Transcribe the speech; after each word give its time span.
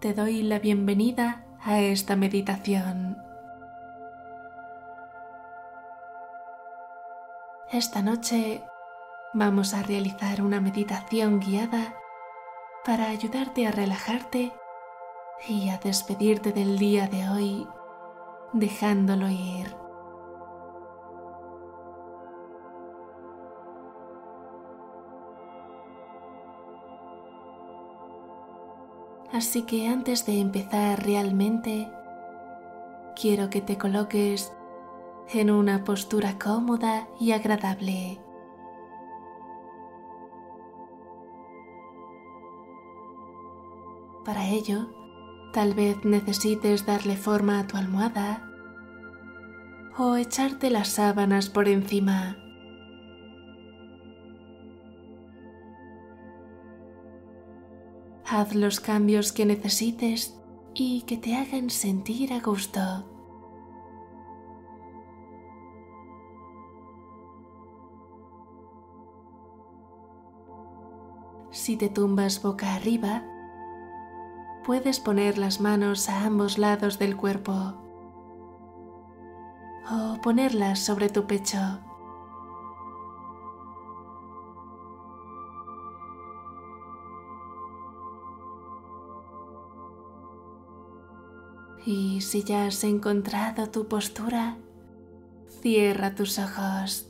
te 0.00 0.14
doy 0.14 0.42
la 0.42 0.60
bienvenida 0.60 1.44
a 1.60 1.80
esta 1.80 2.14
meditación. 2.14 3.18
Esta 7.72 8.00
noche 8.00 8.62
vamos 9.34 9.74
a 9.74 9.82
realizar 9.82 10.42
una 10.42 10.60
meditación 10.60 11.40
guiada 11.40 11.96
para 12.84 13.08
ayudarte 13.08 13.66
a 13.66 13.72
relajarte 13.72 14.52
y 15.48 15.68
a 15.70 15.78
despedirte 15.78 16.52
del 16.52 16.78
día 16.78 17.08
de 17.08 17.28
hoy 17.28 17.66
dejándolo 18.52 19.28
ir. 19.28 19.87
Así 29.32 29.62
que 29.62 29.88
antes 29.88 30.24
de 30.24 30.40
empezar 30.40 31.04
realmente, 31.04 31.90
quiero 33.14 33.50
que 33.50 33.60
te 33.60 33.76
coloques 33.76 34.52
en 35.30 35.50
una 35.50 35.84
postura 35.84 36.38
cómoda 36.38 37.08
y 37.20 37.32
agradable. 37.32 38.18
Para 44.24 44.46
ello, 44.46 44.88
tal 45.52 45.74
vez 45.74 46.04
necesites 46.04 46.86
darle 46.86 47.16
forma 47.16 47.60
a 47.60 47.66
tu 47.66 47.76
almohada 47.76 48.44
o 49.98 50.16
echarte 50.16 50.70
las 50.70 50.88
sábanas 50.88 51.50
por 51.50 51.68
encima. 51.68 52.47
Haz 58.30 58.54
los 58.54 58.80
cambios 58.80 59.32
que 59.32 59.46
necesites 59.46 60.38
y 60.74 61.02
que 61.02 61.16
te 61.16 61.34
hagan 61.34 61.70
sentir 61.70 62.34
a 62.34 62.40
gusto. 62.40 62.80
Si 71.50 71.78
te 71.78 71.88
tumbas 71.88 72.42
boca 72.42 72.74
arriba, 72.74 73.24
puedes 74.64 75.00
poner 75.00 75.38
las 75.38 75.62
manos 75.62 76.10
a 76.10 76.26
ambos 76.26 76.58
lados 76.58 76.98
del 76.98 77.16
cuerpo 77.16 77.52
o 79.90 80.20
ponerlas 80.20 80.80
sobre 80.80 81.08
tu 81.08 81.26
pecho. 81.26 81.87
Y 91.84 92.20
si 92.20 92.42
ya 92.44 92.66
has 92.66 92.84
encontrado 92.84 93.70
tu 93.70 93.88
postura, 93.88 94.56
cierra 95.60 96.14
tus 96.14 96.38
ojos. 96.38 97.08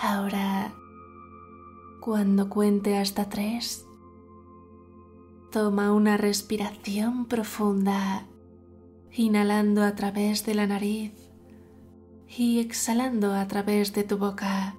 Ahora, 0.00 0.74
cuando 2.00 2.48
cuente 2.48 2.96
hasta 2.96 3.28
tres, 3.28 3.84
toma 5.50 5.92
una 5.92 6.16
respiración 6.16 7.26
profunda, 7.26 8.26
inhalando 9.12 9.82
a 9.82 9.96
través 9.96 10.46
de 10.46 10.54
la 10.54 10.66
nariz 10.68 11.12
y 12.28 12.60
exhalando 12.60 13.34
a 13.34 13.48
través 13.48 13.92
de 13.92 14.04
tu 14.04 14.18
boca. 14.18 14.76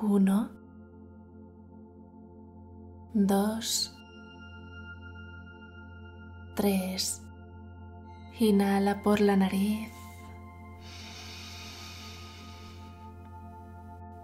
Uno, 0.00 0.50
dos, 3.14 3.92
tres. 6.54 7.20
Inhala 8.38 9.02
por 9.02 9.20
la 9.20 9.34
nariz. 9.34 9.90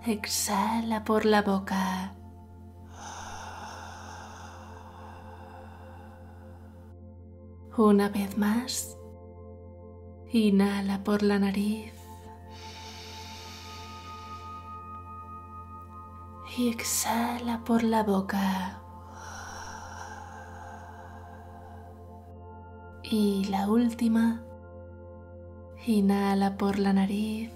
Exhala 0.06 1.02
por 1.02 1.24
la 1.24 1.42
boca. 1.42 2.14
Una 7.76 8.08
vez 8.10 8.38
más. 8.38 8.96
Inhala 10.30 11.02
por 11.02 11.24
la 11.24 11.40
nariz. 11.40 12.03
Y 16.56 16.68
exhala 16.68 17.64
por 17.64 17.82
la 17.82 18.02
boca. 18.02 18.80
Y 23.02 23.44
la 23.46 23.68
última, 23.68 24.42
inhala 25.86 26.56
por 26.56 26.78
la 26.78 26.92
nariz 26.92 27.50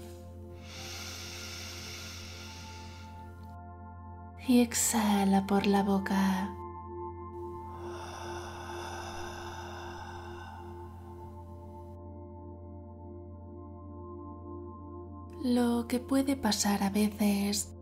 y 4.47 4.61
exhala 4.61 5.45
por 5.47 5.65
la 5.65 5.83
boca. 5.83 6.55
Lo 15.41 15.87
que 15.87 15.99
puede 15.99 16.35
pasar 16.35 16.83
a 16.83 16.89
veces 16.89 17.78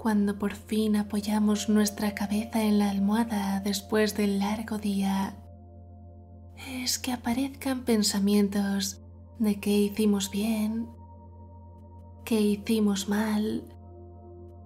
cuando 0.00 0.38
por 0.38 0.54
fin 0.54 0.96
apoyamos 0.96 1.68
nuestra 1.68 2.14
cabeza 2.14 2.62
en 2.62 2.78
la 2.78 2.88
almohada 2.88 3.60
después 3.60 4.16
del 4.16 4.38
largo 4.38 4.78
día, 4.78 5.36
es 6.70 6.98
que 6.98 7.12
aparezcan 7.12 7.84
pensamientos 7.84 9.02
de 9.38 9.60
qué 9.60 9.70
hicimos 9.70 10.30
bien, 10.30 10.88
qué 12.24 12.40
hicimos 12.40 13.10
mal 13.10 13.62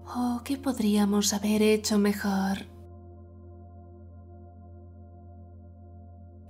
o 0.06 0.43
qué 0.45 0.56
podríamos 0.56 1.33
haber 1.33 1.62
hecho 1.62 1.99
mejor. 1.99 2.66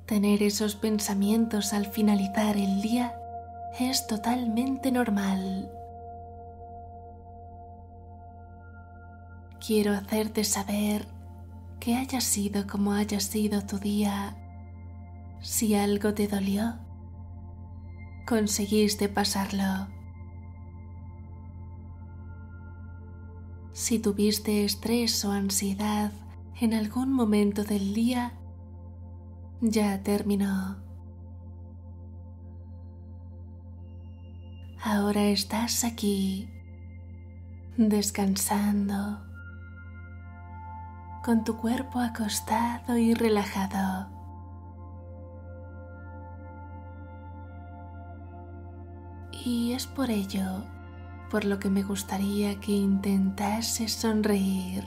Tener 0.05 0.43
esos 0.43 0.77
pensamientos 0.77 1.73
al 1.73 1.87
finalizar 1.87 2.59
el 2.59 2.83
día 2.83 3.17
es 3.81 4.07
totalmente 4.07 4.93
normal. 4.93 5.71
Quiero 9.67 9.95
hacerte 9.95 10.45
saber 10.45 11.09
que 11.81 11.97
haya 11.97 12.21
sido 12.21 12.67
como 12.67 12.93
haya 12.93 13.21
sido 13.21 13.65
tu 13.65 13.79
día, 13.79 14.37
si 15.41 15.75
algo 15.75 16.13
te 16.13 16.29
dolió, 16.29 16.75
conseguiste 18.27 19.09
pasarlo. 19.09 19.89
Si 23.73 23.99
tuviste 23.99 24.65
estrés 24.65 25.25
o 25.25 25.33
ansiedad 25.33 26.13
en 26.61 26.75
algún 26.75 27.13
momento 27.13 27.65
del 27.65 27.95
día, 27.95 28.35
ya 29.61 30.03
terminó. 30.03 30.77
Ahora 34.83 35.25
estás 35.25 35.85
aquí, 35.85 36.49
descansando 37.79 39.34
con 41.25 41.43
tu 41.43 41.57
cuerpo 41.57 42.01
acostado 42.01 42.99
y 42.99 43.15
relajado. 43.15 44.11
Y 49.33 49.73
es 49.73 49.87
por 49.87 50.11
ello 50.11 50.65
por 51.31 51.47
lo 51.47 51.59
que 51.59 51.71
me 51.71 51.83
gustaría 51.83 52.61
que 52.61 52.73
intentases 52.73 53.93
sonreír. 53.93 54.85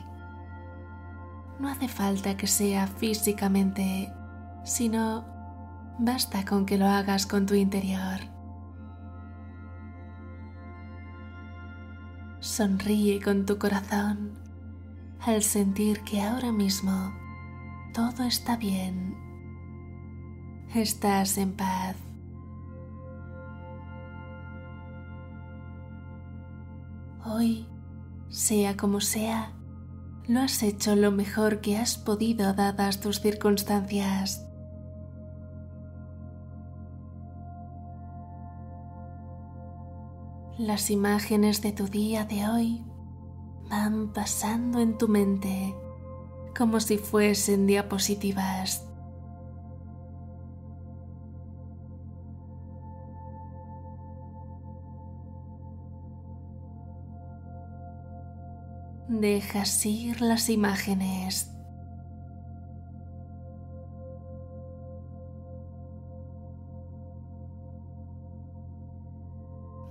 No 1.59 1.69
hace 1.69 1.87
falta 1.87 2.37
que 2.37 2.45
sea 2.45 2.85
físicamente, 2.85 4.13
sino 4.63 5.25
basta 5.97 6.45
con 6.45 6.67
que 6.67 6.77
lo 6.77 6.85
hagas 6.85 7.25
con 7.25 7.47
tu 7.47 7.55
interior. 7.55 8.19
Sonríe 12.39 13.19
con 13.23 13.47
tu 13.47 13.57
corazón 13.57 14.46
al 15.21 15.41
sentir 15.43 16.01
que 16.01 16.21
ahora 16.21 16.51
mismo 16.51 17.13
todo 17.93 18.23
está 18.23 18.57
bien. 18.57 19.15
Estás 20.75 21.37
en 21.37 21.53
paz. 21.53 21.95
Hoy, 27.25 27.67
sea 28.29 28.77
como 28.77 29.01
sea, 29.01 29.53
lo 30.27 30.41
has 30.41 30.61
hecho 30.63 30.95
lo 30.95 31.11
mejor 31.11 31.61
que 31.61 31.77
has 31.77 31.97
podido 31.97 32.53
dadas 32.53 32.99
tus 32.99 33.21
circunstancias. 33.21 34.43
Las 40.57 40.89
imágenes 40.89 41.61
de 41.61 41.71
tu 41.71 41.87
día 41.87 42.25
de 42.25 42.47
hoy 42.47 42.83
van 43.69 44.13
pasando 44.13 44.79
en 44.79 44.97
tu 44.97 45.07
mente 45.07 45.75
como 46.57 46.79
si 46.79 46.97
fuesen 46.97 47.67
diapositivas. 47.67 48.83
Dejas 59.07 59.85
ir 59.85 60.21
las 60.21 60.49
imágenes. 60.49 61.51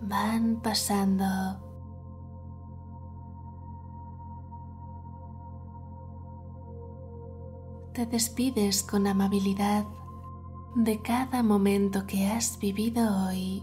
Van 0.02 0.60
pasando. 0.62 1.65
Te 7.96 8.04
despides 8.04 8.82
con 8.82 9.06
amabilidad 9.06 9.86
de 10.74 11.00
cada 11.00 11.42
momento 11.42 12.06
que 12.06 12.26
has 12.26 12.58
vivido 12.58 13.26
hoy. 13.26 13.62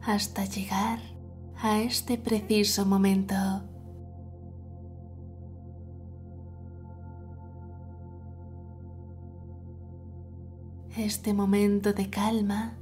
hasta 0.00 0.44
llegar 0.44 1.00
a 1.56 1.80
este 1.80 2.16
preciso 2.16 2.86
momento. 2.86 3.34
Este 11.06 11.32
momento 11.34 11.92
de 11.92 12.10
calma, 12.10 12.76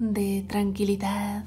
de 0.00 0.44
tranquilidad. 0.48 1.44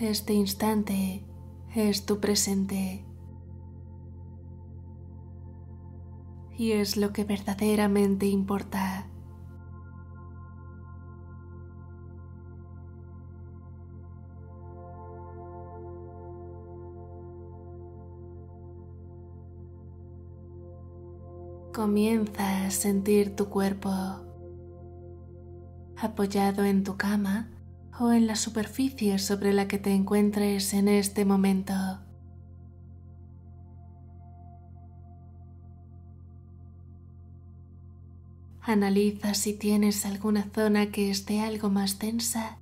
Este 0.00 0.32
instante 0.32 1.22
es 1.74 2.06
tu 2.06 2.20
presente 2.20 3.04
y 6.56 6.72
es 6.72 6.96
lo 6.96 7.12
que 7.12 7.24
verdaderamente 7.24 8.26
importa. 8.26 9.06
Comienza 21.80 22.66
a 22.66 22.70
sentir 22.70 23.34
tu 23.34 23.48
cuerpo 23.48 23.90
apoyado 25.96 26.62
en 26.66 26.84
tu 26.84 26.98
cama 26.98 27.48
o 27.98 28.12
en 28.12 28.26
la 28.26 28.36
superficie 28.36 29.18
sobre 29.18 29.54
la 29.54 29.66
que 29.66 29.78
te 29.78 29.94
encuentres 29.94 30.74
en 30.74 30.88
este 30.88 31.24
momento. 31.24 31.72
Analiza 38.60 39.32
si 39.32 39.54
tienes 39.54 40.04
alguna 40.04 40.50
zona 40.54 40.92
que 40.92 41.10
esté 41.10 41.40
algo 41.40 41.70
más 41.70 41.98
tensa 41.98 42.58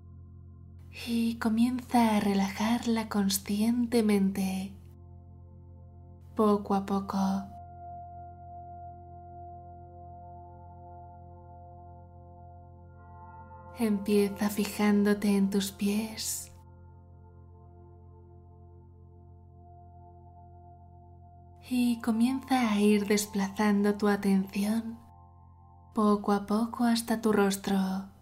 y 1.08 1.34
comienza 1.40 2.16
a 2.16 2.20
relajarla 2.20 3.08
conscientemente, 3.08 4.74
poco 6.36 6.76
a 6.76 6.86
poco. 6.86 7.57
Empieza 13.78 14.50
fijándote 14.50 15.36
en 15.36 15.50
tus 15.50 15.70
pies. 15.70 16.50
Y 21.70 22.00
comienza 22.00 22.72
a 22.72 22.80
ir 22.80 23.06
desplazando 23.06 23.94
tu 23.94 24.08
atención 24.08 24.98
poco 25.94 26.32
a 26.32 26.46
poco 26.46 26.84
hasta 26.84 27.20
tu 27.20 27.32
rostro. 27.32 28.17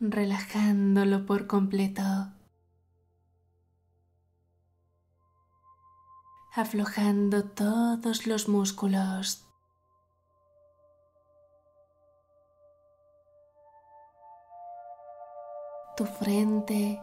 Relajándolo 0.00 1.26
por 1.26 1.46
completo, 1.46 2.02
aflojando 6.54 7.44
todos 7.44 8.26
los 8.26 8.48
músculos. 8.48 9.44
tu 15.96 16.04
frente, 16.04 17.00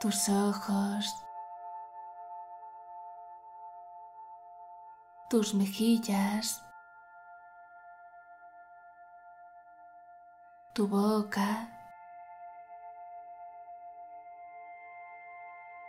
tus 0.00 0.28
ojos, 0.30 1.14
tus 5.28 5.54
mejillas, 5.54 6.64
tu 10.72 10.86
boca, 10.86 11.68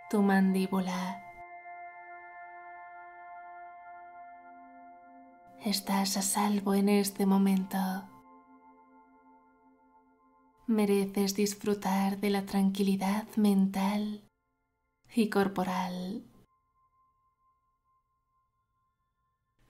tu 0.09 0.21
mandíbula. 0.21 1.23
Estás 5.63 6.17
a 6.17 6.23
salvo 6.23 6.73
en 6.73 6.89
este 6.89 7.27
momento. 7.27 7.77
Mereces 10.65 11.35
disfrutar 11.35 12.17
de 12.17 12.31
la 12.31 12.45
tranquilidad 12.45 13.27
mental 13.35 14.27
y 15.13 15.29
corporal, 15.29 16.23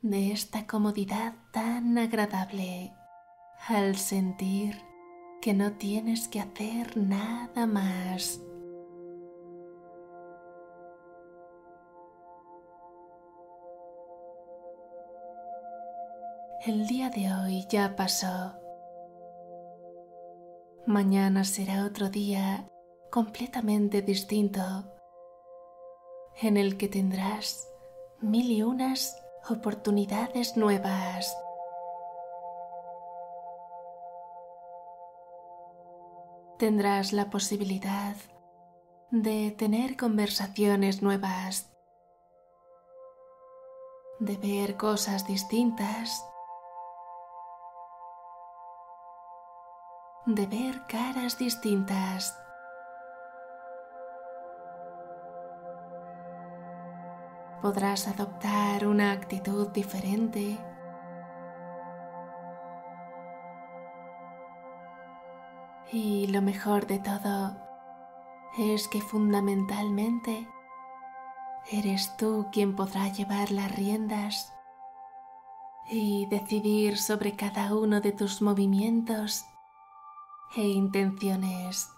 de 0.02 0.32
esta 0.32 0.68
comodidad 0.68 1.34
tan 1.52 1.98
agradable 1.98 2.94
al 3.68 3.98
sentir 3.98 4.91
que 5.42 5.54
no 5.56 5.74
tienes 5.74 6.28
que 6.28 6.40
hacer 6.40 6.96
nada 6.96 7.66
más. 7.66 8.40
El 16.64 16.86
día 16.86 17.10
de 17.10 17.34
hoy 17.34 17.66
ya 17.70 17.96
pasó. 17.96 18.54
Mañana 20.86 21.44
será 21.44 21.86
otro 21.86 22.10
día 22.10 22.70
completamente 23.10 24.04
distinto 24.04 24.62
en 26.40 26.58
el 26.58 26.78
que 26.78 26.88
tendrás 26.88 27.68
mil 28.20 28.52
y 28.52 28.62
unas 28.62 29.20
oportunidades 29.50 30.56
nuevas. 30.56 31.36
Tendrás 36.62 37.12
la 37.12 37.32
posibilidad 37.32 38.16
de 39.10 39.50
tener 39.50 39.98
conversaciones 39.98 41.02
nuevas, 41.02 41.74
de 44.20 44.38
ver 44.38 44.78
cosas 44.78 45.26
distintas, 45.26 46.24
de 50.28 50.46
ver 50.46 50.86
caras 50.86 51.40
distintas. 51.40 52.38
Podrás 57.64 58.08
adoptar 58.08 58.86
una 58.86 59.14
actitud 59.14 59.70
diferente 59.70 60.60
Y 65.94 66.28
lo 66.28 66.42
mejor 66.42 66.88
de 66.88 67.00
todo 67.00 67.54
es 68.58 68.88
que 68.88 69.02
fundamentalmente 69.02 70.48
eres 71.70 72.16
tú 72.16 72.48
quien 72.54 72.78
podrá 72.78 73.10
llevar 73.10 73.52
las 73.52 73.76
riendas 73.76 74.54
y 75.90 76.28
decidir 76.28 76.98
sobre 76.98 77.36
cada 77.36 77.76
uno 77.76 78.00
de 78.00 78.14
tus 78.14 78.42
movimientos 78.42 79.44
e 80.56 80.62
intenciones. 80.62 81.90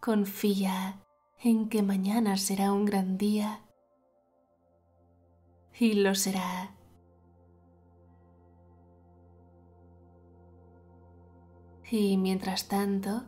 Confía 0.00 1.00
en 1.42 1.70
que 1.70 1.82
mañana 1.82 2.36
será 2.36 2.70
un 2.72 2.84
gran 2.84 3.16
día 3.16 3.60
y 5.78 5.94
lo 5.94 6.14
será. 6.14 6.76
Y 11.90 12.18
mientras 12.18 12.68
tanto, 12.68 13.22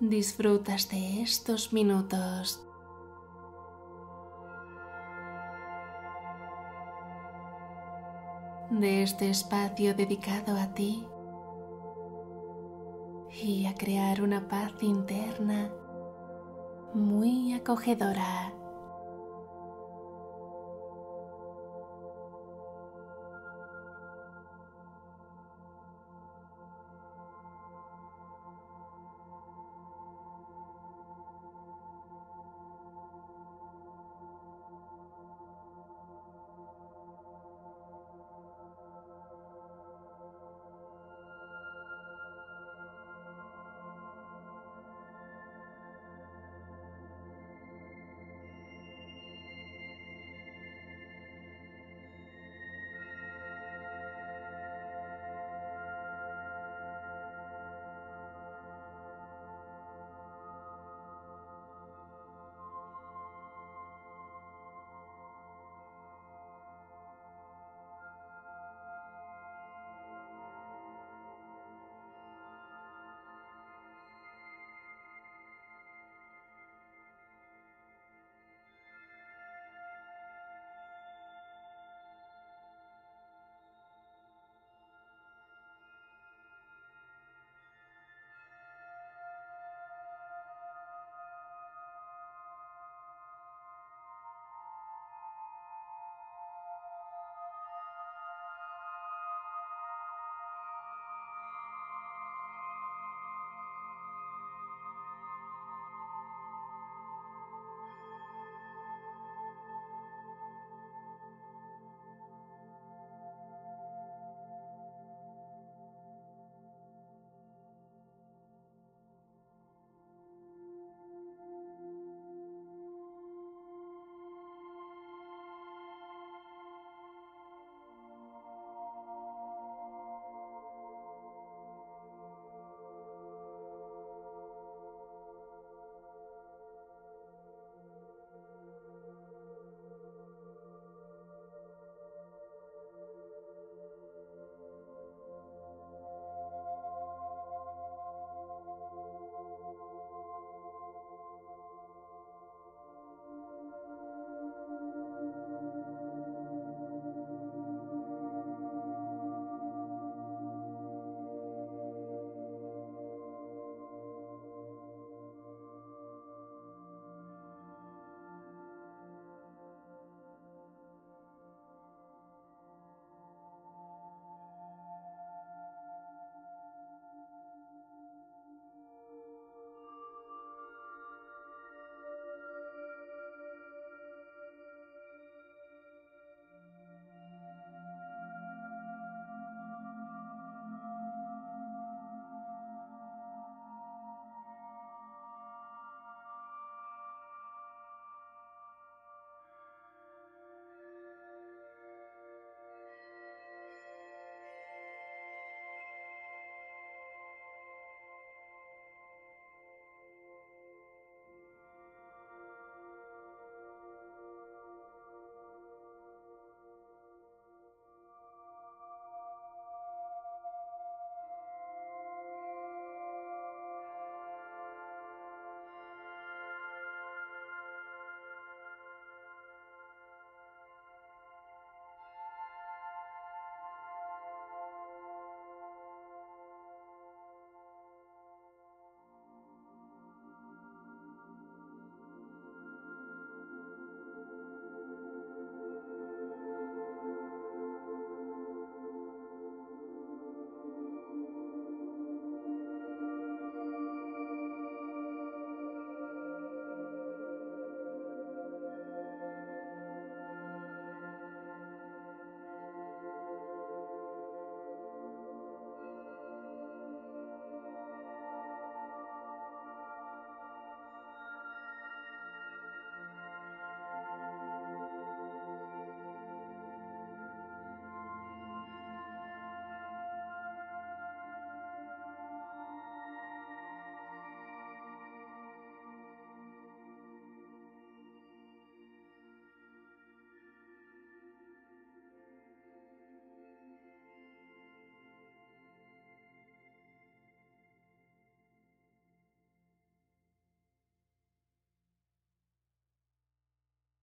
disfrutas 0.00 0.88
de 0.88 1.22
estos 1.22 1.72
minutos. 1.72 2.64
de 8.70 9.02
este 9.02 9.30
espacio 9.30 9.94
dedicado 9.94 10.54
a 10.56 10.74
ti 10.74 11.04
y 13.42 13.64
a 13.64 13.74
crear 13.74 14.20
una 14.20 14.46
paz 14.46 14.72
interna 14.82 15.72
muy 16.94 17.52
acogedora. 17.54 18.52